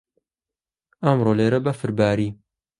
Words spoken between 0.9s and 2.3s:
ئەمڕۆ لێرە بەفر باری.